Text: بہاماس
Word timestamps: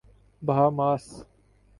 بہاماس 0.41 1.05